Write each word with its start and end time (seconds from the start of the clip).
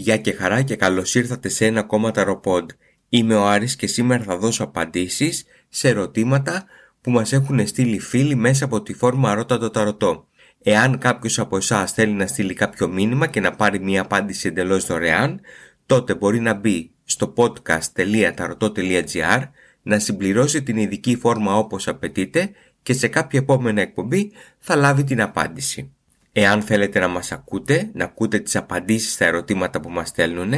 Γεια 0.00 0.16
και 0.16 0.32
χαρά 0.32 0.62
και 0.62 0.76
καλώς 0.76 1.14
ήρθατε 1.14 1.48
σε 1.48 1.66
ένα 1.66 1.80
ακόμα 1.80 2.10
ταροπόντ. 2.10 2.70
Είμαι 3.08 3.34
ο 3.34 3.48
Άρης 3.48 3.76
και 3.76 3.86
σήμερα 3.86 4.22
θα 4.22 4.36
δώσω 4.36 4.64
απαντήσεις 4.64 5.44
σε 5.68 5.88
ερωτήματα 5.88 6.64
που 7.00 7.10
μας 7.10 7.32
έχουν 7.32 7.66
στείλει 7.66 7.98
φίλοι 7.98 8.34
μέσα 8.34 8.64
από 8.64 8.82
τη 8.82 8.94
φόρμα 8.94 9.34
Ρώτα 9.34 9.58
το 9.58 9.70
Ταρωτό. 9.70 10.26
Εάν 10.62 10.98
κάποιος 10.98 11.38
από 11.38 11.56
εσάς 11.56 11.92
θέλει 11.92 12.12
να 12.12 12.26
στείλει 12.26 12.54
κάποιο 12.54 12.88
μήνυμα 12.88 13.26
και 13.26 13.40
να 13.40 13.50
πάρει 13.50 13.80
μια 13.80 14.00
απάντηση 14.00 14.48
εντελώς 14.48 14.86
δωρεάν, 14.86 15.40
τότε 15.86 16.14
μπορεί 16.14 16.40
να 16.40 16.54
μπει 16.54 16.90
στο 17.04 17.32
podcast.tarotot.gr 17.36 19.42
να 19.82 19.98
συμπληρώσει 19.98 20.62
την 20.62 20.76
ειδική 20.76 21.16
φόρμα 21.16 21.56
όπως 21.56 21.88
απαιτείται 21.88 22.50
και 22.82 22.92
σε 22.92 23.08
κάποια 23.08 23.38
επόμενη 23.38 23.80
εκπομπή 23.80 24.32
θα 24.58 24.76
λάβει 24.76 25.04
την 25.04 25.20
απάντηση. 25.20 25.92
Εάν 26.32 26.62
θέλετε 26.62 26.98
να 26.98 27.08
μας 27.08 27.32
ακούτε, 27.32 27.90
να 27.94 28.04
ακούτε 28.04 28.38
τις 28.38 28.56
απαντήσεις 28.56 29.12
στα 29.12 29.24
ερωτήματα 29.24 29.80
που 29.80 29.90
μας 29.90 30.08
στέλνουν, 30.08 30.52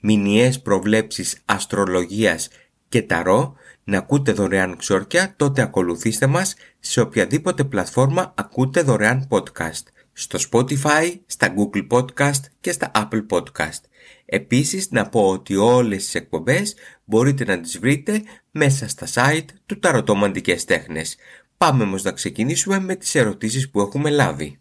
μηνιαίες 0.00 0.60
προβλέψεις 0.60 1.38
αστρολογίας 1.44 2.48
και 2.88 3.02
ταρό, 3.02 3.54
να 3.84 3.98
ακούτε 3.98 4.32
δωρεάν 4.32 4.76
ξόρκια, 4.76 5.34
τότε 5.36 5.62
ακολουθήστε 5.62 6.26
μας 6.26 6.54
σε 6.80 7.00
οποιαδήποτε 7.00 7.64
πλατφόρμα 7.64 8.34
ακούτε 8.36 8.80
δωρεάν 8.82 9.28
podcast. 9.30 9.82
Στο 10.12 10.38
Spotify, 10.50 11.20
στα 11.26 11.54
Google 11.56 11.86
Podcast 11.90 12.40
και 12.60 12.72
στα 12.72 12.90
Apple 12.94 13.26
Podcast. 13.30 13.80
Επίσης 14.24 14.90
να 14.90 15.08
πω 15.08 15.28
ότι 15.28 15.56
όλες 15.56 16.04
τις 16.04 16.14
εκπομπές 16.14 16.74
μπορείτε 17.04 17.44
να 17.44 17.60
τις 17.60 17.78
βρείτε 17.78 18.22
μέσα 18.50 18.88
στα 18.88 19.06
site 19.14 19.48
του 19.66 19.78
Ταρωτομαντικές 19.78 20.64
Τέχνες. 20.64 21.16
Πάμε 21.56 21.82
όμως 21.82 22.02
να 22.02 22.12
ξεκινήσουμε 22.12 22.80
με 22.80 22.94
τις 22.94 23.14
ερωτήσεις 23.14 23.70
που 23.70 23.80
έχουμε 23.80 24.10
λάβει. 24.10 24.60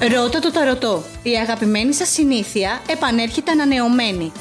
Ρώτα 0.00 0.38
το 0.38 0.52
ταρωτό. 0.52 1.02
Η 1.22 1.30
αγαπημένη 1.30 1.94
σας 1.94 2.08
συνήθεια 2.08 2.80
επανέρχεται 2.88 3.50
ανανεωμένη. 3.50 4.32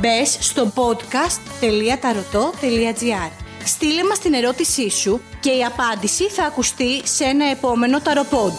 Μπες 0.00 0.36
στο 0.40 0.72
podcast.tarotot.gr 0.74 3.30
Στείλε 3.64 4.04
μας 4.04 4.18
την 4.18 4.34
ερώτησή 4.34 4.90
σου 4.90 5.20
και 5.40 5.50
η 5.50 5.64
απάντηση 5.64 6.28
θα 6.28 6.44
ακουστεί 6.44 7.06
σε 7.06 7.24
ένα 7.24 7.50
επόμενο 7.50 8.00
ταροπόντ. 8.00 8.58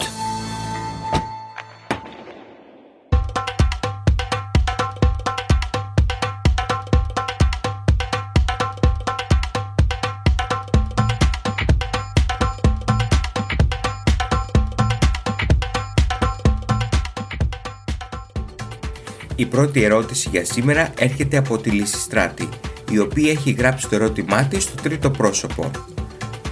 Η 19.40 19.46
πρώτη 19.46 19.82
ερώτηση 19.82 20.28
για 20.28 20.44
σήμερα 20.44 20.92
έρχεται 20.98 21.36
από 21.36 21.58
τη 21.58 21.70
Λυσιστράτη, 21.70 22.48
η 22.90 22.98
οποία 22.98 23.30
έχει 23.30 23.50
γράψει 23.50 23.88
το 23.88 23.94
ερώτημά 23.94 24.44
της 24.44 24.62
στο 24.62 24.82
τρίτο 24.82 25.10
πρόσωπο. 25.10 25.70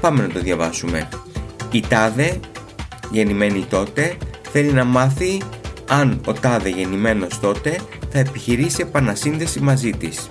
Πάμε 0.00 0.22
να 0.22 0.28
το 0.28 0.40
διαβάσουμε. 0.40 1.08
Η 1.70 1.80
Τάδε, 1.88 2.40
γεννημένη 3.10 3.64
τότε, 3.68 4.16
θέλει 4.52 4.72
να 4.72 4.84
μάθει 4.84 5.40
αν 5.88 6.20
ο 6.26 6.32
Τάδε 6.32 6.68
γεννημένος 6.68 7.40
τότε 7.40 7.80
θα 8.10 8.18
επιχειρήσει 8.18 8.82
επανασύνδεση 8.82 9.60
μαζί 9.60 9.90
της. 9.90 10.28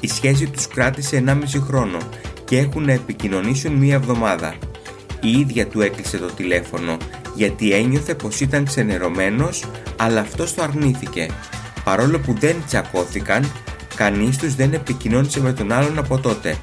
Η 0.00 0.08
σχέση 0.08 0.46
τους 0.46 0.68
κράτησε 0.68 1.24
1,5 1.26 1.60
χρόνο 1.60 1.98
και 2.44 2.58
έχουν 2.58 2.84
να 2.84 2.92
επικοινωνήσουν 2.92 3.72
μία 3.72 3.94
εβδομάδα. 3.94 4.54
Η 5.20 5.30
ίδια 5.38 5.66
του 5.66 5.80
έκλεισε 5.80 6.18
το 6.18 6.26
τηλέφωνο 6.26 6.96
γιατί 7.34 7.72
ένιωθε 7.72 8.14
πως 8.14 8.40
ήταν 8.40 8.64
ξενερωμένος 8.64 9.64
αλλά 9.96 10.20
αυτός 10.20 10.54
το 10.54 10.62
αρνήθηκε 10.62 11.28
Παρόλο 11.84 12.18
που 12.18 12.34
δεν 12.38 12.56
τσακώθηκαν, 12.66 13.52
κανείς 13.94 14.38
τους 14.38 14.54
δεν 14.54 14.72
επικοινώνησε 14.72 15.40
με 15.40 15.52
τον 15.52 15.72
άλλον 15.72 15.98
από 15.98 16.18
τότε. 16.18 16.56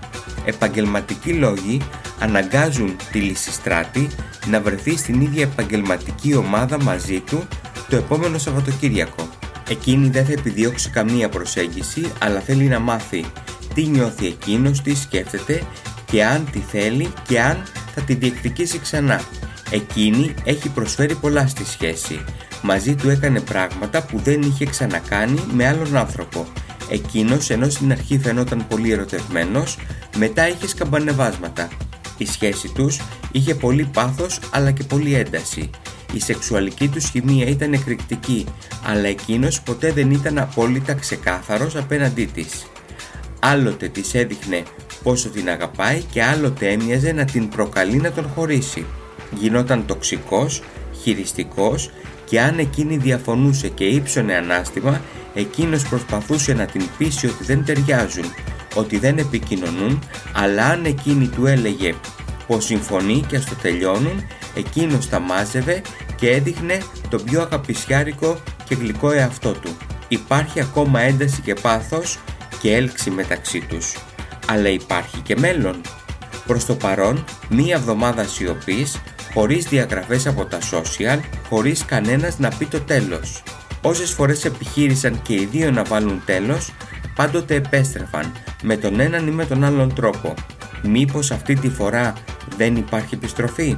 Επαγγελματικοί 0.45 1.33
λόγοι 1.33 1.81
αναγκάζουν 2.19 2.95
τη 3.11 3.19
Λυσιστράτη 3.19 4.07
να 4.47 4.61
βρεθεί 4.61 4.97
στην 4.97 5.21
ίδια 5.21 5.43
επαγγελματική 5.43 6.35
ομάδα 6.35 6.83
μαζί 6.83 7.19
του 7.19 7.47
το 7.89 7.95
επόμενο 7.95 8.37
Σαββατοκύριακο. 8.37 9.29
Εκείνη 9.69 10.09
δεν 10.09 10.25
θα 10.25 10.31
επιδιώξει 10.31 10.89
καμία 10.89 11.29
προσέγγιση, 11.29 12.11
αλλά 12.19 12.39
θέλει 12.39 12.63
να 12.63 12.79
μάθει 12.79 13.25
τι 13.73 13.85
νιώθει 13.85 14.25
εκείνος, 14.25 14.81
τι 14.81 14.95
σκέφτεται 14.95 15.63
και 16.05 16.25
αν 16.25 16.47
τη 16.51 16.59
θέλει 16.59 17.13
και 17.27 17.41
αν 17.41 17.63
θα 17.95 18.01
τη 18.01 18.13
διεκδικήσει 18.13 18.79
ξανά. 18.79 19.21
Εκείνη 19.69 20.33
έχει 20.43 20.69
προσφέρει 20.69 21.15
πολλά 21.15 21.47
στη 21.47 21.65
σχέση, 21.65 22.23
Μαζί 22.61 22.95
του 22.95 23.09
έκανε 23.09 23.39
πράγματα 23.39 24.03
που 24.03 24.19
δεν 24.19 24.41
είχε 24.41 24.65
ξανακάνει 24.65 25.43
με 25.53 25.67
άλλον 25.67 25.97
άνθρωπο. 25.97 26.47
Εκείνος 26.89 27.49
ενώ 27.49 27.69
στην 27.69 27.91
αρχή 27.91 28.19
φαινόταν 28.19 28.65
πολύ 28.67 28.91
ερωτευμένος, 28.91 29.77
μετά 30.17 30.47
είχε 30.49 30.67
σκαμπανεβάσματα. 30.67 31.67
Η 32.17 32.25
σχέση 32.25 32.67
τους 32.67 33.01
είχε 33.31 33.55
πολύ 33.55 33.89
πάθος 33.93 34.39
αλλά 34.51 34.71
και 34.71 34.83
πολύ 34.83 35.13
ένταση. 35.15 35.69
Η 36.13 36.19
σεξουαλική 36.19 36.87
τους 36.87 37.09
χημεία 37.09 37.45
ήταν 37.45 37.73
εκρηκτική, 37.73 38.45
αλλά 38.85 39.07
εκείνος 39.07 39.61
ποτέ 39.61 39.91
δεν 39.91 40.11
ήταν 40.11 40.37
απόλυτα 40.37 40.93
ξεκάθαρος 40.93 41.75
απέναντί 41.75 42.25
της. 42.25 42.65
Άλλοτε 43.39 43.87
της 43.87 44.13
έδειχνε 44.13 44.63
πόσο 45.03 45.29
την 45.29 45.49
αγαπάει 45.49 46.01
και 46.11 46.23
άλλοτε 46.23 46.69
έμοιαζε 46.71 47.11
να 47.11 47.25
την 47.25 47.49
προκαλεί 47.49 47.97
να 47.97 48.11
τον 48.11 48.29
χωρίσει. 48.35 48.85
Γινόταν 49.39 49.85
τοξικός, 49.85 50.61
χειριστικός 51.01 51.91
και 52.31 52.41
αν 52.41 52.59
εκείνη 52.59 52.97
διαφωνούσε 52.97 53.67
και 53.69 53.83
ύψωνε 53.83 54.35
ανάστημα, 54.35 55.01
εκείνος 55.33 55.87
προσπαθούσε 55.87 56.53
να 56.53 56.65
την 56.65 56.83
πείσει 56.97 57.27
ότι 57.27 57.43
δεν 57.43 57.65
ταιριάζουν, 57.65 58.25
ότι 58.75 58.97
δεν 58.97 59.17
επικοινωνούν, 59.17 60.03
αλλά 60.33 60.65
αν 60.65 60.85
εκείνη 60.85 61.27
του 61.27 61.45
έλεγε 61.45 61.95
πως 62.47 62.65
συμφωνεί 62.65 63.23
και 63.27 63.35
ας 63.35 63.45
το 63.45 63.55
τελειώνουν, 63.61 64.23
εκείνος 64.55 65.09
τα 65.09 65.19
μάζευε 65.19 65.81
και 66.15 66.31
έδειχνε 66.31 66.81
το 67.09 67.17
πιο 67.19 67.41
αγαπησιάρικο 67.41 68.39
και 68.67 68.75
γλυκό 68.75 69.11
εαυτό 69.11 69.51
του. 69.51 69.77
Υπάρχει 70.07 70.59
ακόμα 70.59 70.99
ένταση 70.99 71.41
και 71.41 71.53
πάθος 71.53 72.19
και 72.61 72.75
έλξη 72.75 73.09
μεταξύ 73.09 73.65
τους. 73.69 73.95
Αλλά 74.47 74.69
υπάρχει 74.69 75.19
και 75.19 75.35
μέλλον. 75.39 75.81
Προς 76.47 76.65
το 76.65 76.75
παρόν, 76.75 77.25
μία 77.49 77.75
εβδομάδα 77.75 78.23
σιωπής 78.23 79.01
χωρίς 79.33 79.65
διαγραφές 79.65 80.27
από 80.27 80.45
τα 80.45 80.57
social, 80.59 81.19
χωρίς 81.49 81.85
κανένας 81.85 82.39
να 82.39 82.49
πει 82.49 82.65
το 82.65 82.79
τέλος. 82.79 83.43
Όσες 83.81 84.11
φορές 84.11 84.45
επιχείρησαν 84.45 85.21
και 85.21 85.33
οι 85.33 85.47
δύο 85.51 85.71
να 85.71 85.83
βάλουν 85.83 86.21
τέλος, 86.25 86.73
πάντοτε 87.15 87.55
επέστρεφαν, 87.55 88.31
με 88.63 88.77
τον 88.77 88.99
έναν 88.99 89.27
ή 89.27 89.31
με 89.31 89.45
τον 89.45 89.63
άλλον 89.63 89.93
τρόπο. 89.93 90.33
Μήπως 90.83 91.31
αυτή 91.31 91.55
τη 91.55 91.69
φορά 91.69 92.13
δεν 92.57 92.75
υπάρχει 92.75 93.15
επιστροφή; 93.15 93.77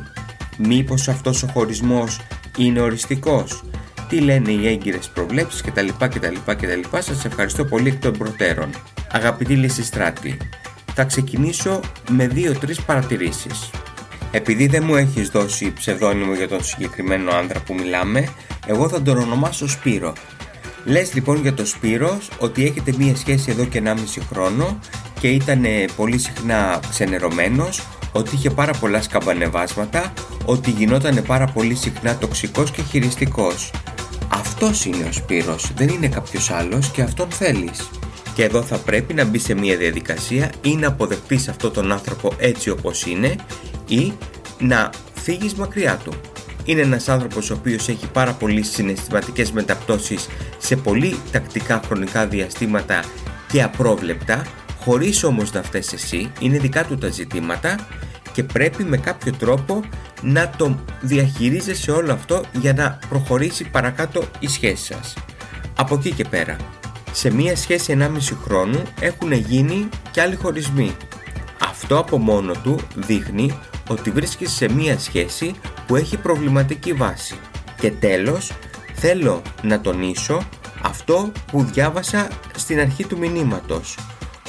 Μήπως 0.57 1.07
αυτός 1.07 1.43
ο 1.43 1.47
χωρισμός 1.47 2.19
είναι 2.57 2.79
οριστικός; 2.79 3.63
Τι 4.09 4.19
λένε 4.19 4.51
οι 4.51 4.67
έγκυρες 4.67 5.09
προβλέψεις 5.09 5.61
κτλ. 5.61 5.87
κτλ, 5.99 6.35
κτλ. 6.45 6.97
Σας 6.99 7.25
ευχαριστώ 7.25 7.65
πολύ 7.65 7.87
εκ 7.87 7.99
των 7.99 8.17
προτέρων. 8.17 8.69
Αγαπητή 9.11 9.55
Λυσιστράτη, 9.55 10.37
θα 10.93 11.03
ξεκινήσω 11.03 11.79
με 12.09 12.27
δύο-τρεις 12.27 12.81
παρατηρήσεις. 12.81 13.69
Επειδή 14.35 14.67
δεν 14.67 14.83
μου 14.85 14.95
έχεις 14.95 15.29
δώσει 15.29 15.73
ψευδόνυμο 15.73 16.33
για 16.33 16.47
τον 16.47 16.63
συγκεκριμένο 16.63 17.31
άντρα 17.31 17.59
που 17.59 17.73
μιλάμε, 17.73 18.27
εγώ 18.65 18.89
θα 18.89 19.01
τον 19.01 19.17
ονομάσω 19.17 19.67
Σπύρο. 19.67 20.13
Λες 20.85 21.13
λοιπόν 21.13 21.41
για 21.41 21.53
τον 21.53 21.65
Σπύρο 21.65 22.19
ότι 22.37 22.65
έχετε 22.65 22.93
μία 22.97 23.15
σχέση 23.15 23.51
εδώ 23.51 23.65
και 23.65 23.81
1,5 23.85 23.93
χρόνο 24.29 24.79
και 25.19 25.27
ήταν 25.27 25.65
πολύ 25.95 26.17
συχνά 26.17 26.79
ξενερωμένος, 26.89 27.81
ότι 28.11 28.35
είχε 28.35 28.49
πάρα 28.49 28.73
πολλά 28.79 29.01
σκαμπανεβάσματα, 29.01 30.13
ότι 30.45 30.69
γινόταν 30.69 31.23
πάρα 31.27 31.45
πολύ 31.45 31.75
συχνά 31.75 32.17
τοξικός 32.17 32.71
και 32.71 32.81
χειριστικός. 32.81 33.71
Αυτός 34.27 34.85
είναι 34.85 35.05
ο 35.09 35.11
Σπύρος, 35.11 35.71
δεν 35.75 35.87
είναι 35.87 36.07
κάποιος 36.07 36.51
άλλος 36.51 36.91
και 36.91 37.01
αυτόν 37.01 37.29
θέλεις. 37.29 37.89
Και 38.35 38.43
εδώ 38.43 38.61
θα 38.61 38.77
πρέπει 38.77 39.13
να 39.13 39.25
μπει 39.25 39.39
σε 39.39 39.53
μια 39.53 39.77
διαδικασία 39.77 40.51
ή 40.61 40.75
να 40.75 40.87
αποδεχτείς 40.87 41.47
αυτόν 41.47 41.73
τον 41.73 41.91
άνθρωπο 41.91 42.33
έτσι 42.37 42.69
όπως 42.69 43.05
είναι 43.05 43.35
ή 43.93 44.13
να 44.59 44.89
φύγεις 45.13 45.53
μακριά 45.53 45.99
του. 46.03 46.13
Είναι 46.65 46.81
ένας 46.81 47.09
άνθρωπος 47.09 47.49
ο 47.49 47.53
οποίος 47.53 47.89
έχει 47.89 48.07
πάρα 48.07 48.31
πολύ 48.31 48.63
συναισθηματικές 48.63 49.51
μεταπτώσεις 49.51 50.27
σε 50.57 50.75
πολύ 50.75 51.17
τακτικά 51.31 51.81
χρονικά 51.85 52.27
διαστήματα 52.27 53.03
και 53.51 53.63
απρόβλεπτα, 53.63 54.45
χωρίς 54.79 55.23
όμως 55.23 55.53
να 55.53 55.63
φταίς 55.63 55.93
εσύ, 55.93 56.31
είναι 56.39 56.57
δικά 56.57 56.85
του 56.85 56.97
τα 56.97 57.09
ζητήματα 57.09 57.87
και 58.33 58.43
πρέπει 58.43 58.83
με 58.83 58.97
κάποιο 58.97 59.33
τρόπο 59.33 59.83
να 60.21 60.49
το 60.49 60.79
διαχειρίζεσαι 61.01 61.91
όλο 61.91 62.13
αυτό 62.13 62.43
για 62.51 62.73
να 62.73 62.99
προχωρήσει 63.09 63.63
παρακάτω 63.63 64.23
η 64.39 64.47
σχέση 64.47 64.83
σας. 64.83 65.13
Από 65.75 65.95
εκεί 65.95 66.11
και 66.11 66.25
πέρα, 66.29 66.55
σε 67.11 67.33
μία 67.33 67.55
σχέση 67.55 67.97
1,5 67.99 68.37
χρόνου 68.43 68.81
έχουν 68.99 69.31
γίνει 69.31 69.89
και 70.11 70.21
άλλοι 70.21 70.35
χωρισμοί. 70.35 70.95
Αυτό 71.61 71.97
από 71.97 72.17
μόνο 72.17 72.53
του 72.63 72.79
δείχνει 72.95 73.59
ότι 73.87 74.11
βρίσκεσαι 74.11 74.55
σε 74.55 74.73
μία 74.73 74.99
σχέση 74.99 75.53
που 75.87 75.95
έχει 75.95 76.17
προβληματική 76.17 76.93
βάση. 76.93 77.35
Και 77.79 77.91
τέλος, 77.91 78.51
θέλω 78.93 79.41
να 79.61 79.81
τονίσω 79.81 80.47
Αυτό 80.81 81.31
που 81.51 81.63
διάβασα 81.63 82.27
στην 82.55 82.79
αρχή 82.79 83.05
του 83.05 83.17
μηνύματος. 83.17 83.97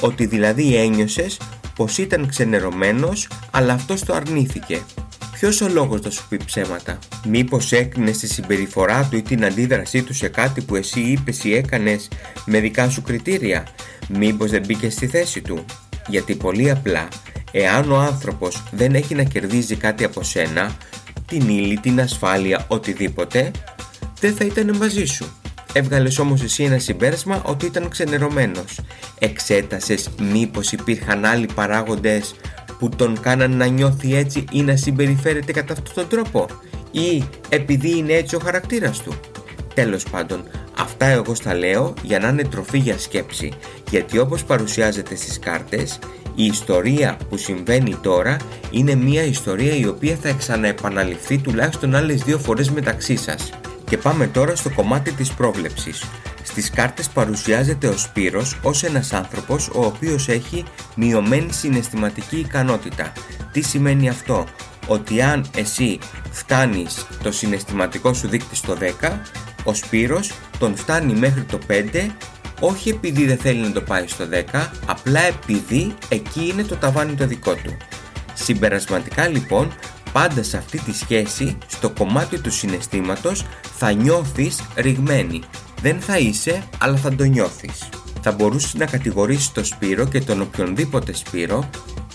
Ότι 0.01 0.25
δηλαδή 0.25 0.75
ένιωσες 0.75 1.39
πως 1.75 1.97
ήταν 1.97 2.27
ξενερωμένος 2.27 3.27
αλλά 3.51 3.73
αυτός 3.73 4.03
το 4.03 4.13
αρνήθηκε. 4.13 4.81
Ποιος 5.31 5.61
ο 5.61 5.67
λόγος 5.67 6.01
να 6.01 6.09
σου 6.09 6.27
πει 6.29 6.37
ψέματα; 6.45 6.99
Μήπως 7.27 7.71
έκρινες 7.71 8.17
τη 8.17 8.27
συμπεριφορά 8.27 9.07
του 9.09 9.17
ή 9.17 9.21
την 9.21 9.45
αντίδρασή 9.45 10.03
του 10.03 10.13
σε 10.13 10.27
κάτι 10.27 10.61
που 10.61 10.75
εσύ 10.75 10.99
είπες 10.99 11.43
ή 11.43 11.55
έκανες 11.55 12.07
με 12.45 12.59
δικά 12.59 12.89
σου 12.89 13.01
κριτήρια; 13.01 13.67
Μήπως 14.09 14.49
δεν 14.51 14.63
μπήκες 14.65 14.93
στη 14.93 15.07
θέση 15.07 15.41
του; 15.41 15.65
Γιατί 16.07 16.35
πολύ 16.35 16.69
απλά, 16.69 17.07
εάν 17.57 17.91
ο 17.91 17.97
άνθρωπος 17.97 18.63
δεν 18.71 18.95
έχει 18.95 19.15
να 19.15 19.23
κερδίζει 19.23 19.75
κάτι 19.75 20.03
από 20.03 20.23
σένα, 20.23 20.75
την 21.27 21.49
ύλη, 21.49 21.79
την 21.79 22.01
ασφάλεια, 22.01 22.65
οτιδήποτε, 22.67 23.51
δεν 24.19 24.35
θα 24.35 24.45
ήταν 24.45 24.77
μαζί 24.77 25.05
σου. 25.05 25.25
Έβγαλες 25.73 26.19
όμως 26.19 26.41
εσύ 26.41 26.63
ένα 26.63 26.79
συμπέρασμα 26.79 27.41
ότι 27.45 27.65
ήταν 27.65 27.89
ξενερωμένος. 27.89 28.79
Εξέτασες 29.19 30.09
μήπως 30.31 30.71
υπήρχαν 30.71 31.25
άλλοι 31.25 31.47
παράγοντες 31.55 32.35
που 32.79 32.89
τον 32.89 33.19
κάναν 33.21 33.51
να 33.51 33.65
νιώθει 33.65 34.15
έτσι 34.15 34.45
ή 34.51 34.61
να 34.61 34.75
συμπεριφέρεται 34.75 35.51
κατά 35.51 35.73
αυτόν 35.73 35.93
τον 35.95 36.07
τρόπο 36.07 36.47
ή 36.91 37.23
επειδή 37.49 37.97
είναι 37.97 38.13
έτσι 38.13 38.35
ο 38.35 38.39
χαρακτήρας 38.39 39.01
του. 39.01 39.19
Τέλος 39.73 40.03
πάντων, 40.03 40.43
αυτά 40.77 41.05
εγώ 41.05 41.35
στα 41.35 41.53
λέω 41.53 41.93
για 42.01 42.19
να 42.19 42.27
είναι 42.27 42.43
τροφή 42.43 42.77
για 42.77 42.97
σκέψη 42.97 43.51
γιατί 43.89 44.17
όπως 44.17 44.43
παρουσιάζεται 44.43 45.15
στις 45.15 45.39
κάρτες 45.39 45.99
η 46.35 46.45
ιστορία 46.45 47.17
που 47.29 47.37
συμβαίνει 47.37 47.95
τώρα 47.95 48.37
είναι 48.71 48.95
μια 48.95 49.23
ιστορία 49.23 49.75
η 49.75 49.87
οποία 49.87 50.15
θα 50.21 50.31
ξαναεπαναληφθεί 50.31 51.37
τουλάχιστον 51.37 51.95
άλλες 51.95 52.21
δύο 52.21 52.37
φορές 52.37 52.69
μεταξύ 52.69 53.15
σας. 53.15 53.49
Και 53.89 53.97
πάμε 53.97 54.27
τώρα 54.27 54.55
στο 54.55 54.69
κομμάτι 54.69 55.11
της 55.11 55.33
πρόβλεψης. 55.33 56.03
Στις 56.43 56.69
κάρτες 56.69 57.09
παρουσιάζεται 57.09 57.87
ο 57.87 57.97
Σπύρος 57.97 58.59
ως 58.63 58.83
ένας 58.83 59.13
άνθρωπος 59.13 59.69
ο 59.73 59.85
οποίος 59.85 60.27
έχει 60.27 60.63
μειωμένη 60.95 61.53
συναισθηματική 61.53 62.37
ικανότητα. 62.37 63.11
Τι 63.51 63.61
σημαίνει 63.61 64.09
αυτό; 64.09 64.45
Ότι 64.87 65.21
αν 65.21 65.45
εσύ 65.55 65.99
φτάνεις 66.31 67.07
το 67.23 67.31
συναισθηματικό 67.31 68.13
σου 68.13 68.27
δείκτη 68.27 68.55
στο 68.55 68.77
10, 69.01 69.21
ο 69.63 69.73
Σπύρος 69.73 70.31
τον 70.59 70.75
φτάνει 70.75 71.13
μέχρι 71.13 71.43
το 71.43 71.59
5 71.67 72.15
όχι 72.59 72.89
επειδή 72.89 73.25
δεν 73.25 73.37
θέλει 73.37 73.59
να 73.59 73.71
το 73.71 73.81
πάει 73.81 74.07
στο 74.07 74.25
10, 74.53 74.67
απλά 74.85 75.19
επειδή 75.19 75.95
εκεί 76.09 76.47
είναι 76.47 76.63
το 76.63 76.75
ταβάνι 76.75 77.13
το 77.13 77.27
δικό 77.27 77.53
του. 77.53 77.77
Συμπερασματικά 78.33 79.27
λοιπόν, 79.27 79.73
πάντα 80.11 80.43
σε 80.43 80.57
αυτή 80.57 80.79
τη 80.79 80.93
σχέση, 80.93 81.57
στο 81.67 81.89
κομμάτι 81.89 82.39
του 82.39 82.51
συναισθήματος, 82.51 83.45
θα 83.77 83.91
νιώθεις 83.91 84.61
ρηγμένη. 84.75 85.41
Δεν 85.81 85.99
θα 85.99 86.17
είσαι, 86.17 86.63
αλλά 86.77 86.97
θα 86.97 87.15
το 87.15 87.23
νιώθεις. 87.23 87.89
Θα 88.21 88.31
μπορούσες 88.31 88.73
να 88.73 88.85
κατηγορήσεις 88.85 89.51
το 89.51 89.63
Σπύρο 89.63 90.05
και 90.07 90.21
τον 90.21 90.41
οποιονδήποτε 90.41 91.13
Σπύρο 91.13 91.69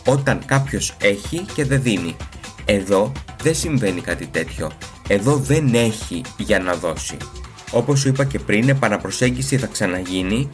όταν 0.07 0.45
κάποιος 0.45 0.97
έχει 1.01 1.45
και 1.55 1.65
δεν 1.65 1.83
δίνει. 1.83 2.17
Εδώ 2.65 3.13
δεν 3.43 3.55
συμβαίνει 3.55 4.01
κάτι 4.01 4.27
τέτοιο. 4.27 4.71
Εδώ 5.09 5.37
δεν 5.37 5.75
έχει 5.75 6.21
για 6.37 6.59
να 6.59 6.75
δώσει. 6.75 7.17
Όπως 7.73 8.01
σου 8.01 8.09
είπα 8.09 8.25
και 8.25 8.39
πριν, 8.39 8.69
επαναπροσέγγιση 8.69 9.57
θα 9.59 9.67
ξαναγίνει 9.67 10.51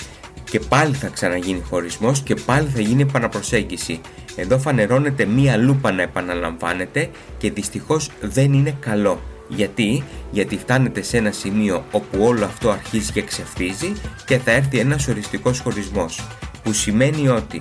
και 0.51 0.61
πάλι 0.61 0.95
θα 0.95 1.09
ξαναγίνει 1.09 1.63
χωρισμός 1.69 2.23
και 2.23 2.35
πάλι 2.35 2.69
θα 2.75 2.81
γίνει 2.81 3.03
επαναπροσέγγιση. 3.03 4.01
Εδώ 4.37 4.59
φανερώνεται 4.59 5.25
μία 5.25 5.57
λούπα 5.57 5.93
να 5.93 6.03
επαναλαμβάνεται 6.03 7.11
και 7.39 7.51
δυστυχώς 7.51 8.11
δεν 8.21 8.53
είναι 8.53 8.77
καλό. 8.81 9.21
Γιατί; 9.49 10.05
Γιατί 10.31 10.57
φτάνετε 10.57 11.03
σε 11.03 11.17
ένα 11.17 11.31
σημείο 11.31 11.85
όπου 11.91 12.23
όλο 12.23 12.45
αυτό 12.45 12.71
αρχίζει 12.71 13.13
και 13.13 13.23
ξεφτίζει 13.23 13.93
και 14.27 14.39
θα 14.39 14.51
έρθει 14.51 14.79
ένας 14.79 15.09
οριστικός 15.09 15.61
χωρισμός. 15.61 16.27
Που 16.63 16.73
σημαίνει 16.73 17.29
ότι 17.29 17.61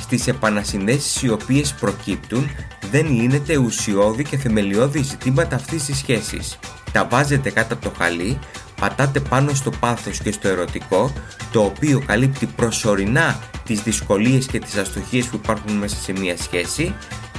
στις 0.00 0.26
επανασυνδέσεις 0.26 1.22
οι 1.22 1.28
οποίες 1.28 1.74
προκύπτουν 1.80 2.50
δεν 2.90 3.06
λύνεται 3.06 3.56
ουσιώδη 3.56 4.24
και 4.24 4.36
θεμελιώδη 4.36 5.02
ζητήματα 5.02 5.56
αυτής 5.56 5.84
της 5.84 5.96
σχέσης. 5.96 6.58
Τα 6.92 7.04
βάζετε 7.10 7.50
κάτω 7.50 7.74
από 7.74 7.82
το 7.82 7.92
χαλί, 7.98 8.38
πατάτε 8.80 9.20
πάνω 9.20 9.54
στο 9.54 9.70
πάθος 9.70 10.18
και 10.18 10.32
στο 10.32 10.48
ερωτικό, 10.48 11.12
το 11.52 11.62
οποίο 11.62 12.02
καλύπτει 12.06 12.46
προσωρινά 12.46 13.38
τις 13.64 13.82
δυσκολίες 13.82 14.46
και 14.46 14.58
τις 14.58 14.76
αστοχίες 14.76 15.26
που 15.26 15.36
υπάρχουν 15.42 15.72
μέσα 15.72 15.96
σε 15.96 16.12
μια 16.12 16.36
σχέση 16.36 16.94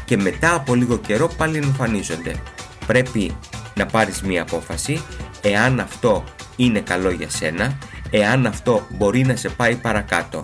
και 0.06 0.18
μετά 0.18 0.56
από 0.56 0.76
λίγο 0.76 0.98
καιρό 0.98 1.28
πάλι 1.38 1.58
εμφανίζονται. 1.58 2.36
Πρέπει 2.88 3.36
να 3.76 3.86
πάρεις 3.86 4.22
μια 4.22 4.42
απόφαση 4.42 5.02
εάν 5.42 5.80
αυτό 5.80 6.24
είναι 6.56 6.80
καλό 6.80 7.12
για 7.12 7.30
σένα, 7.30 7.78
εάν 8.10 8.46
αυτό 8.46 8.88
μπορεί 8.90 9.26
να 9.26 9.36
σε 9.36 9.50
πάει 9.50 9.76
παρακάτω. 9.76 10.42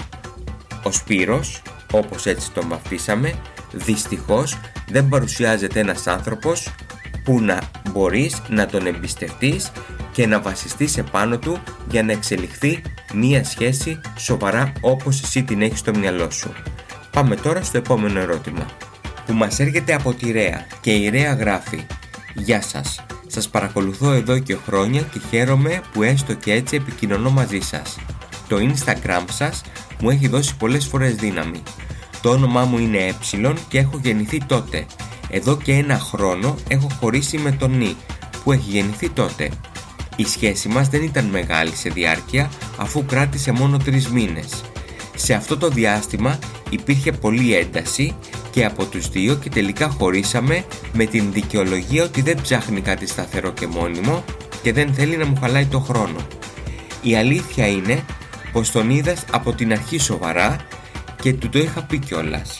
Ο 0.83 0.91
Σπύρος, 0.91 1.61
όπως 1.91 2.25
έτσι 2.25 2.51
τον 2.51 2.67
βαφτίσαμε, 2.67 3.33
δυστυχώς 3.71 4.57
δεν 4.87 5.09
παρουσιάζεται 5.09 5.79
ένας 5.79 6.07
άνθρωπος 6.07 6.73
που 7.23 7.41
να 7.41 7.59
μπορείς 7.91 8.41
να 8.49 8.65
τον 8.65 8.85
εμπιστευτείς 8.85 9.71
και 10.11 10.27
να 10.27 10.41
βασιστείς 10.41 10.97
επάνω 10.97 11.37
του 11.37 11.57
για 11.89 12.03
να 12.03 12.11
εξελιχθεί 12.11 12.81
μία 13.13 13.43
σχέση 13.43 14.01
σοβαρά 14.17 14.71
όπως 14.81 15.21
εσύ 15.21 15.43
την 15.43 15.61
έχεις 15.61 15.79
στο 15.79 15.91
μυαλό 15.95 16.29
σου. 16.29 16.51
Πάμε 17.11 17.35
τώρα 17.35 17.63
στο 17.63 17.77
επόμενο 17.77 18.19
ερώτημα 18.19 18.65
που 19.25 19.33
μας 19.33 19.59
έρχεται 19.59 19.93
από 19.93 20.13
τη 20.13 20.31
Ρέα 20.31 20.65
και 20.81 20.91
η 20.91 21.09
Ρέα 21.09 21.33
γράφει 21.33 21.85
«Γεια 22.33 22.61
σας, 22.61 23.05
σας 23.27 23.49
παρακολουθώ 23.49 24.11
εδώ 24.11 24.39
και 24.39 24.57
χρόνια 24.65 25.01
και 25.01 25.19
χαίρομαι 25.29 25.81
που 25.93 26.03
έστω 26.03 26.33
και 26.33 26.53
έτσι 26.53 26.75
επικοινωνώ 26.75 27.29
μαζί 27.29 27.59
σας. 27.59 27.97
Το 28.47 28.57
Instagram 28.57 29.23
σας 29.31 29.61
μου 30.01 30.09
έχει 30.09 30.27
δώσει 30.27 30.57
πολλές 30.57 30.85
φορές 30.85 31.15
δύναμη. 31.15 31.63
Το 32.21 32.29
όνομά 32.29 32.65
μου 32.65 32.77
είναι 32.77 32.97
Ε 32.97 33.13
και 33.67 33.77
έχω 33.77 33.99
γεννηθεί 34.03 34.37
τότε. 34.45 34.85
Εδώ 35.29 35.57
και 35.57 35.73
ένα 35.73 35.99
χρόνο 35.99 36.55
έχω 36.67 36.87
χωρίσει 36.99 37.37
με 37.37 37.51
τον 37.51 37.77
Νι 37.77 37.95
που 38.43 38.51
έχει 38.51 38.69
γεννηθεί 38.69 39.09
τότε. 39.09 39.49
Η 40.15 40.25
σχέση 40.25 40.67
μας 40.67 40.87
δεν 40.87 41.03
ήταν 41.03 41.25
μεγάλη 41.25 41.75
σε 41.75 41.89
διάρκεια 41.89 42.49
αφού 42.77 43.05
κράτησε 43.05 43.51
μόνο 43.51 43.77
τρεις 43.77 44.07
μήνες. 44.07 44.61
Σε 45.15 45.33
αυτό 45.33 45.57
το 45.57 45.67
διάστημα 45.69 46.39
υπήρχε 46.69 47.11
πολλή 47.11 47.55
ένταση 47.55 48.15
και 48.51 48.65
από 48.65 48.85
τους 48.85 49.09
δύο 49.09 49.35
και 49.35 49.49
τελικά 49.49 49.89
χωρίσαμε 49.89 50.65
με 50.93 51.05
την 51.05 51.31
δικαιολογία 51.31 52.03
ότι 52.03 52.21
δεν 52.21 52.41
ψάχνει 52.41 52.81
κάτι 52.81 53.07
σταθερό 53.07 53.51
και 53.51 53.67
μόνιμο 53.67 54.23
και 54.61 54.73
δεν 54.73 54.93
θέλει 54.93 55.17
να 55.17 55.25
μου 55.25 55.37
χαλάει 55.41 55.65
το 55.65 55.79
χρόνο. 55.79 56.27
Η 57.01 57.15
αλήθεια 57.15 57.67
είναι 57.67 58.03
πως 58.51 58.71
τον 58.71 58.89
είδα 58.89 59.15
από 59.31 59.53
την 59.53 59.71
αρχή 59.71 59.99
σοβαρά 59.99 60.55
και 61.21 61.33
του 61.33 61.49
το 61.49 61.59
είχα 61.59 61.83
πει 61.83 61.99
κιόλας. 61.99 62.59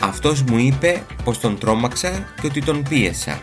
Αυτός 0.00 0.42
μου 0.42 0.58
είπε 0.58 1.02
πως 1.24 1.40
τον 1.40 1.58
τρόμαξα 1.58 2.10
και 2.40 2.46
ότι 2.46 2.62
τον 2.62 2.82
πίεσα. 2.88 3.40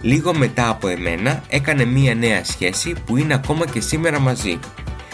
Λίγο 0.00 0.34
μετά 0.34 0.68
από 0.68 0.88
εμένα 0.88 1.42
έκανε 1.48 1.84
μία 1.84 2.14
νέα 2.14 2.44
σχέση 2.44 2.94
που 3.06 3.16
είναι 3.16 3.34
ακόμα 3.34 3.66
και 3.66 3.80
σήμερα 3.80 4.18
μαζί. 4.18 4.58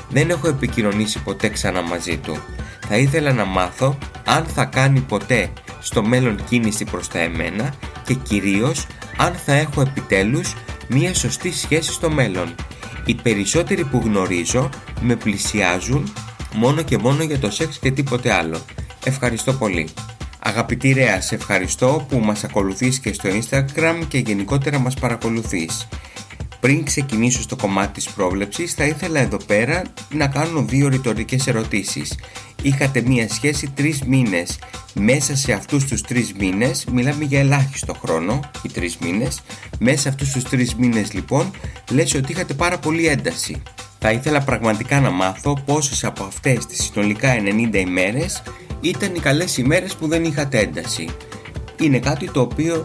Δεν 0.09 0.31
έχω 0.31 0.49
επικοινωνήσει 0.49 1.23
ποτέ 1.23 1.49
ξανά 1.49 1.83
μαζί 1.83 2.17
του. 2.17 2.37
Θα 2.89 2.97
ήθελα 2.97 3.33
να 3.33 3.45
μάθω 3.45 3.99
αν 4.25 4.45
θα 4.45 4.65
κάνει 4.65 5.01
ποτέ 5.01 5.53
στο 5.81 6.03
μέλλον 6.03 6.45
κίνηση 6.49 6.85
προς 6.85 7.09
τα 7.09 7.19
εμένα 7.19 7.75
και 8.05 8.15
κυρίως 8.15 8.87
αν 9.17 9.33
θα 9.33 9.53
έχω 9.53 9.81
επιτέλους 9.81 10.55
μία 10.89 11.15
σωστή 11.15 11.53
σχέση 11.53 11.93
στο 11.93 12.11
μέλλον. 12.11 12.55
Οι 13.05 13.15
περισσότεροι 13.15 13.85
που 13.85 14.01
γνωρίζω 14.05 14.69
με 15.01 15.17
πλησιάζουν 15.17 16.13
μόνο 16.55 16.83
και 16.83 16.99
μόνο 16.99 17.23
για 17.23 17.39
το 17.39 17.51
σεξ 17.51 17.79
και 17.79 17.91
τίποτε 17.91 18.33
άλλο. 18.33 18.61
Ευχαριστώ 19.05 19.53
πολύ. 19.53 19.89
Αγαπητή 20.47 20.93
Ρέα, 20.93 21.21
σε 21.21 21.35
ευχαριστώ 21.35 22.07
που 22.09 22.19
μας 22.19 22.45
ακολουθείς 22.45 22.99
και 22.99 23.13
στο 23.13 23.29
Instagram 23.29 24.01
και 24.09 24.19
γενικότερα 24.19 24.79
μας 24.79 24.95
παρακολουθείς. 24.95 25.89
Πριν 26.61 26.85
ξεκινήσω 26.85 27.43
στο 27.43 27.57
κομμάτι 27.57 27.93
της 27.93 28.09
πρόβλεψης, 28.11 28.73
θα 28.75 28.85
ήθελα 28.85 29.21
εδώ 29.21 29.37
πέρα 29.47 29.83
να 30.11 30.27
κάνω 30.27 30.63
δύο 30.63 30.89
ρητορικές 30.89 31.47
ερωτήσεις. 31.47 32.19
Είχατε 32.63 33.01
μία 33.01 33.29
σχέση 33.29 33.71
τρεις 33.75 34.03
μήνες. 34.03 34.59
Μέσα 34.95 35.37
σε 35.37 35.53
αυτούς 35.53 35.85
τους 35.85 36.01
τρεις 36.01 36.33
μήνες, 36.39 36.85
μιλάμε 36.93 37.25
για 37.25 37.39
ελάχιστο 37.39 37.95
χρόνο, 37.95 38.41
οι 38.63 38.69
τρεις 38.69 38.97
μήνες, 38.97 39.41
μέσα 39.79 39.99
σε 39.99 40.09
αυτούς 40.09 40.33
τους 40.33 40.45
τρεις 40.45 40.75
μήνες 40.75 41.13
λοιπόν, 41.13 41.51
λες 41.91 42.15
ότι 42.15 42.33
είχατε 42.33 42.55
πάρα 42.55 42.79
πολύ 42.79 43.07
ένταση. 43.07 43.63
Θα 43.99 44.13
ήθελα 44.13 44.41
πραγματικά 44.41 45.01
να 45.01 45.11
μάθω 45.11 45.63
πόσες 45.65 46.05
από 46.05 46.25
αυτές 46.25 46.67
τις 46.67 46.85
συνολικά 46.85 47.35
90 47.35 47.79
ημέρες 47.79 48.43
ήταν 48.85 49.15
οι 49.15 49.19
καλές 49.19 49.57
ημέρες 49.57 49.95
που 49.95 50.09
δεν 50.09 50.25
είχατε 50.25 50.59
ένταση. 50.59 51.09
Είναι 51.81 51.99
κάτι 51.99 52.31
το 52.31 52.41
οποίο 52.41 52.85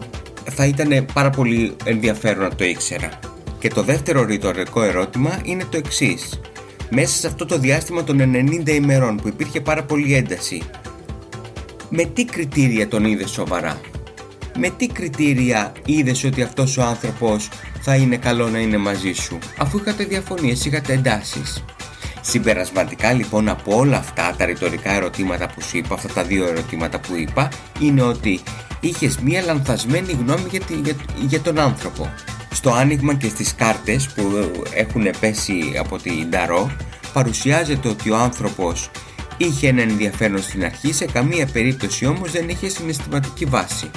θα 0.52 0.66
ήταν 0.66 1.06
πάρα 1.14 1.30
πολύ 1.30 1.76
ενδιαφέρον 1.84 2.44
να 2.44 2.56
το 2.56 2.64
ήξερα. 2.64 3.20
Και 3.60 3.70
το 3.70 3.84
δεύτερο 3.84 4.24
ρητορικό 4.24 4.82
ερώτημα 4.84 5.42
είναι 5.44 5.66
το 5.70 5.78
εξής. 5.78 6.40
Μέσα 6.90 7.18
σε 7.18 7.28
αυτό 7.28 7.46
το 7.46 7.58
διάστημα 7.58 8.04
των 8.04 8.18
90 8.64 8.70
ημερών 8.70 9.16
που 9.16 9.28
υπήρχε 9.28 9.62
πάρα 9.62 9.84
πολύ 9.84 10.16
ένταση, 10.16 10.62
με 11.90 12.04
τι 12.04 12.26
κριτήρια 12.26 12.88
τον 12.88 13.06
είδε 13.06 13.28
σοβαρά; 13.28 13.82
Με 14.58 14.70
τι 14.70 14.88
κριτήρια 14.88 15.72
είδες 15.86 16.24
ότι 16.24 16.42
αυτός 16.42 16.78
ο 16.78 16.84
άνθρωπος 16.84 17.50
θα 17.82 17.96
είναι 17.96 18.18
καλό 18.18 18.50
να 18.50 18.60
είναι 18.60 18.78
μαζί 18.78 19.12
σου, 19.12 19.38
αφού 19.58 19.78
είχατε 19.78 20.04
διαφωνίες, 20.04 20.66
είχατε 20.66 20.94
εντάσεις; 20.94 21.64
Συμπερασματικά 22.22 23.12
λοιπόν 23.12 23.50
από 23.50 23.78
όλα 23.78 23.98
αυτά 23.98 24.36
τα 24.38 24.46
ρητορικά 24.46 24.92
ερωτήματα 24.92 25.48
που 25.48 25.62
σου 25.62 25.78
είπα, 25.78 25.94
αυτά 25.94 26.08
τα 26.14 26.24
δύο 26.24 26.48
ερωτήματα 26.48 27.00
που 27.00 27.16
είπα, 27.16 27.50
είναι 27.80 28.02
ότι 28.02 28.40
είχες 28.80 29.18
μία 29.18 29.42
λανθασμένη 29.42 30.12
γνώμη 30.12 30.48
για, 30.50 30.62
για, 30.84 30.96
για 31.28 31.42
τον 31.42 31.60
άνθρωπο. 31.60 32.14
Στο 32.52 32.72
άνοιγμα 32.72 33.14
και 33.14 33.28
στις 33.28 33.56
κάρτες 33.56 34.08
που 34.08 34.52
έχουν 34.74 35.08
πέσει 35.20 35.74
από 35.80 35.98
την 35.98 36.30
Ταρό 36.30 36.72
παρουσιάζεται 37.14 37.88
ότι 37.88 38.12
ο 38.12 38.16
άνθρωπος 38.16 38.90
είχε 39.38 39.68
ένα 39.68 39.82
ενδιαφέρον 39.82 40.42
στην 40.42 40.64
αρχή, 40.66 40.94
σε 40.94 41.06
καμία 41.06 41.46
περίπτωση 41.46 42.06
όμως 42.06 42.32
δεν 42.32 42.50
είχε 42.50 42.70
συναισθηματική 42.70 43.46
βάση. 43.46 43.92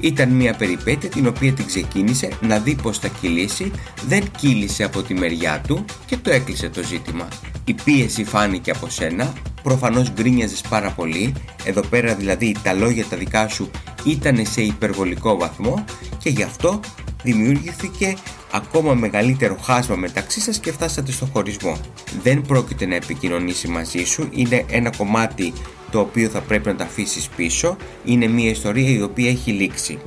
Ήταν 0.00 0.28
μια 0.28 0.54
περιπέτεια 0.54 1.08
την 1.08 1.26
οποία 1.26 1.52
την 1.52 1.66
ξεκίνησε 1.66 2.28
να 2.40 2.58
δει 2.58 2.74
πως 2.82 2.98
θα 2.98 3.08
κυλήσει, 3.20 3.72
δεν 4.06 4.30
κύλησε 4.38 4.84
από 4.84 5.02
τη 5.02 5.14
μεριά 5.14 5.62
του 5.66 5.84
και 6.06 6.16
το 6.16 6.30
έκλεισε 6.30 6.68
το 6.68 6.82
ζήτημα. 6.82 7.28
Η 7.70 7.74
πίεση 7.84 8.24
φάνηκε 8.24 8.70
από 8.70 8.88
σένα, 8.88 9.32
προφανώς 9.62 10.12
γκρίνιαζες 10.12 10.60
πάρα 10.68 10.90
πολύ, 10.90 11.32
εδώ 11.64 11.80
πέρα 11.80 12.14
δηλαδή 12.14 12.54
τα 12.62 12.72
λόγια 12.72 13.04
τα 13.04 13.16
δικά 13.16 13.48
σου 13.48 13.70
ήταν 14.04 14.46
σε 14.46 14.62
υπερβολικό 14.62 15.36
βαθμό 15.36 15.84
και 16.18 16.30
γι' 16.30 16.42
αυτό 16.42 16.80
δημιουργήθηκε 17.22 18.16
ακόμα 18.52 18.94
μεγαλύτερο 18.94 19.56
χάσμα 19.62 19.96
μεταξύ 19.96 20.40
σας 20.40 20.58
και 20.58 20.72
φτάσατε 20.72 21.12
στο 21.12 21.26
χωρισμό. 21.32 21.76
Δεν 22.22 22.42
πρόκειται 22.42 22.86
να 22.86 22.94
επικοινωνήσει 22.94 23.68
μαζί 23.68 24.04
σου, 24.04 24.28
είναι 24.30 24.64
ένα 24.68 24.90
κομμάτι 24.96 25.52
το 25.90 26.00
οποίο 26.00 26.28
θα 26.28 26.40
πρέπει 26.40 26.68
να 26.68 26.76
τα 26.76 26.84
αφήσεις 26.84 27.28
πίσω, 27.28 27.76
είναι 28.04 28.26
μια 28.26 28.50
ιστορία 28.50 28.90
η 28.90 29.02
οποία 29.02 29.28
έχει 29.28 29.50
λήξει. 29.50 29.98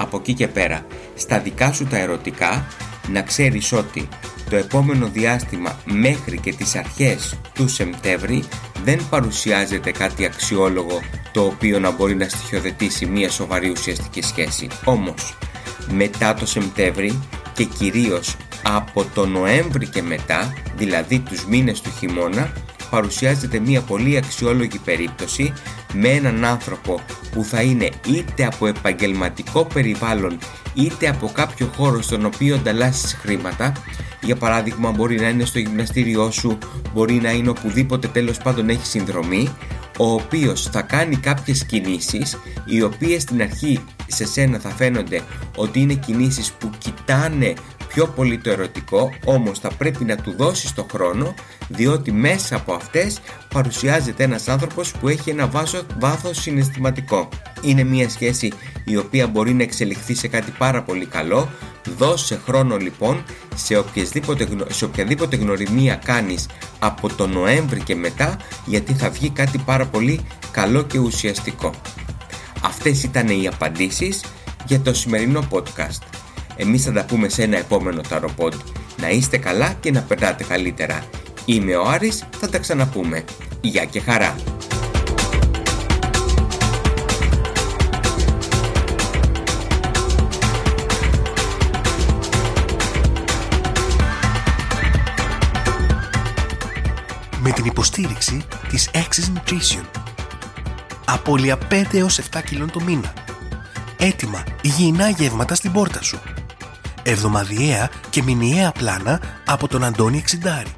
Από 0.00 0.16
εκεί 0.16 0.34
και 0.34 0.48
πέρα, 0.48 0.86
στα 1.14 1.38
δικά 1.38 1.72
σου 1.72 1.86
τα 1.86 1.98
ερωτικά, 1.98 2.66
να 3.08 3.22
ξέρεις 3.22 3.72
ότι 3.72 4.08
το 4.50 4.56
επόμενο 4.56 5.06
διάστημα 5.06 5.78
μέχρι 5.84 6.38
και 6.38 6.52
τις 6.52 6.76
αρχές 6.76 7.38
του 7.54 7.68
Σεπτέμβρη 7.68 8.44
δεν 8.84 9.00
παρουσιάζεται 9.10 9.90
κάτι 9.90 10.24
αξιόλογο 10.24 11.00
το 11.32 11.44
οποίο 11.44 11.80
να 11.80 11.90
μπορεί 11.90 12.14
να 12.14 12.28
στοιχειοδετήσει 12.28 13.06
μια 13.06 13.30
σοβαρή 13.30 13.70
ουσιαστική 13.70 14.22
σχέση. 14.22 14.68
Όμως, 14.84 15.36
μετά 15.90 16.34
το 16.34 16.46
Σεπτέμβρη 16.46 17.22
και 17.54 17.64
κυρίως 17.64 18.36
από 18.62 19.04
το 19.14 19.26
Νοέμβρη 19.26 19.86
και 19.88 20.02
μετά, 20.02 20.54
δηλαδή 20.76 21.18
τους 21.18 21.46
μήνες 21.46 21.80
του 21.80 21.90
χειμώνα, 21.98 22.52
παρουσιάζεται 22.90 23.58
μια 23.58 23.80
πολύ 23.80 24.16
αξιόλογη 24.16 24.78
περίπτωση 24.78 25.52
με 25.92 26.08
έναν 26.08 26.44
άνθρωπο 26.44 27.00
που 27.32 27.44
θα 27.44 27.62
είναι 27.62 27.88
είτε 28.06 28.44
από 28.44 28.66
επαγγελματικό 28.66 29.64
περιβάλλον 29.64 30.38
είτε 30.74 31.08
από 31.08 31.30
κάποιο 31.34 31.70
χώρο 31.76 32.02
στον 32.02 32.24
οποίο 32.24 32.54
ανταλλάσσεις 32.54 33.14
χρήματα. 33.14 33.72
Για 34.22 34.36
παράδειγμα 34.36 34.90
μπορεί 34.90 35.20
να 35.20 35.28
είναι 35.28 35.44
στο 35.44 35.58
γυμναστήριό 35.58 36.30
σου, 36.30 36.58
μπορεί 36.94 37.14
να 37.14 37.30
είναι 37.30 37.48
οπουδήποτε 37.48 38.08
τέλος 38.08 38.38
πάντων 38.38 38.68
έχεις 38.68 38.88
συνδρομή 38.88 39.48
ο 39.98 40.12
οποίος 40.12 40.62
θα 40.62 40.82
κάνει 40.82 41.16
κάποιες 41.16 41.64
κινήσεις 41.64 42.38
οι 42.64 42.82
οποίες 42.82 43.22
στην 43.22 43.42
αρχή 43.42 43.80
σε 44.06 44.26
σένα 44.26 44.58
θα 44.58 44.68
φαίνονται 44.68 45.20
ότι 45.56 45.80
είναι 45.80 45.94
κινήσεις 45.94 46.52
που 46.52 46.70
κοιτάνε 46.78 47.54
πιο 47.92 48.06
πολύ 48.06 48.38
το 48.38 48.50
ερωτικό 48.50 49.14
όμως 49.24 49.58
θα 49.58 49.68
πρέπει 49.78 50.04
να 50.04 50.16
του 50.16 50.34
δώσεις 50.36 50.72
το 50.74 50.86
χρόνο 50.92 51.34
διότι 51.68 52.12
μέσα 52.12 52.56
από 52.56 52.72
αυτές 52.72 53.20
παρουσιάζεται 53.54 54.22
ένας 54.22 54.48
άνθρωπος 54.48 54.92
που 54.92 55.08
έχει 55.08 55.30
ένα 55.30 55.46
βάσο, 55.46 55.82
βάθος 55.98 56.40
συναισθηματικό. 56.40 57.28
Είναι 57.62 57.84
μια 57.84 58.08
σχέση 58.08 58.52
η 58.84 58.96
οποία 58.96 59.26
μπορεί 59.26 59.52
να 59.52 59.62
εξελιχθεί 59.62 60.14
σε 60.14 60.28
κάτι 60.28 60.50
πάρα 60.58 60.82
πολύ 60.82 61.06
καλό 61.06 61.48
Δώσε 61.96 62.40
χρόνο 62.44 62.76
λοιπόν 62.76 63.24
σε, 63.54 63.76
οποιαδήποτε, 63.76 64.48
σε 64.70 64.84
οποιαδήποτε 64.84 65.36
γνωριμία 65.36 65.94
κάνεις 65.94 66.46
από 66.78 67.14
το 67.14 67.26
Νοέμβρη 67.26 67.82
και 67.82 67.94
μετά 67.94 68.36
γιατί 68.66 68.92
θα 68.92 69.10
βγει 69.10 69.30
κάτι 69.30 69.58
πάρα 69.58 69.86
πολύ 69.86 70.26
καλό 70.50 70.82
και 70.82 70.98
ουσιαστικό. 70.98 71.74
Αυτές 72.62 73.02
ήταν 73.02 73.28
οι 73.28 73.46
απαντήσεις 73.46 74.24
για 74.66 74.80
το 74.80 74.94
σημερινό 74.94 75.48
podcast. 75.50 76.19
Εμείς 76.62 76.84
θα 76.84 76.92
τα 76.92 77.04
πούμε 77.04 77.28
σε 77.28 77.42
ένα 77.42 77.58
επόμενο 77.58 78.00
ταροπόντ. 78.08 78.54
Να 79.00 79.10
είστε 79.10 79.36
καλά 79.38 79.72
και 79.80 79.90
να 79.90 80.02
περνάτε 80.02 80.44
καλύτερα. 80.44 81.04
Είμαι 81.44 81.76
ο 81.76 81.88
Άρης, 81.88 82.24
θα 82.40 82.48
τα 82.48 82.58
ξαναπούμε. 82.58 83.24
Γεια 83.60 83.84
και 83.84 84.00
χαρά! 84.00 84.36
με 97.42 97.50
την 97.50 97.64
υποστήριξη 97.64 98.44
της 98.68 98.90
Access 98.92 99.38
Nutrition. 99.38 99.84
Απόλυα 101.04 101.58
5 101.70 101.84
έως 101.92 102.20
7 102.32 102.40
κιλών 102.44 102.70
το 102.70 102.80
μήνα. 102.80 103.12
Έτοιμα 103.98 104.44
υγιεινά 104.62 105.08
γεύματα 105.08 105.54
στην 105.54 105.72
πόρτα 105.72 106.02
σου. 106.02 106.20
Εβδομαδιαία 107.02 107.90
και 108.10 108.22
μηνιαία 108.22 108.72
πλάνα 108.72 109.20
από 109.46 109.68
τον 109.68 109.84
Αντώνη 109.84 110.18
Εξιντάρη. 110.18 110.74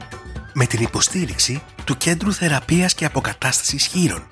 Με 0.53 0.67
την 0.67 0.83
υποστήριξη 0.83 1.63
του 1.85 1.97
Κέντρου 1.97 2.33
Θεραπείας 2.33 2.95
και 2.95 3.05
Αποκατάστασης 3.05 3.87
Χείρων. 3.87 4.27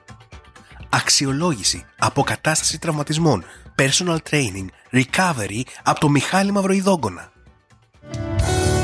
Αξιολόγηση, 0.88 1.84
αποκατάσταση 1.98 2.78
τραυματισμών, 2.78 3.44
personal 3.78 4.16
training, 4.30 4.66
recovery 4.92 5.62
από 5.82 6.00
το 6.00 6.08
Μιχάλη 6.08 6.52
Μαυροϊδόγκονα. 6.52 7.32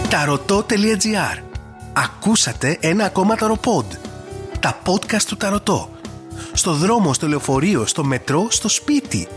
Ταρωτό.gr 0.08 1.42
Ακούσατε 1.92 2.78
ένα 2.80 3.04
ακόμα 3.04 3.36
ταροπόντ. 3.36 3.92
Τα 4.60 4.78
podcast 4.86 5.22
του 5.22 5.36
Ταρωτό. 5.36 5.90
Στο 6.52 6.72
δρόμο, 6.72 7.14
στο 7.14 7.28
λεωφορείο, 7.28 7.86
στο 7.86 8.04
μετρό, 8.04 8.46
στο 8.50 8.68
σπίτι. 8.68 9.28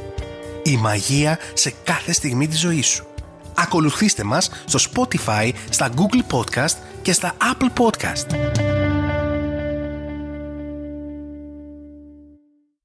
Η 0.63 0.77
μαγεία 0.77 1.37
σε 1.53 1.73
κάθε 1.83 2.11
στιγμή 2.11 2.47
της 2.47 2.59
ζωής 2.59 2.87
σου. 2.87 3.08
Ακολουθήστε 3.63 4.23
μας 4.23 4.49
στο 4.65 4.79
Spotify, 4.91 5.51
στα 5.69 5.89
Google 5.95 6.35
Podcast 6.37 6.75
και 7.01 7.13
στα 7.13 7.33
Apple 7.39 7.83
Podcast. 7.83 8.68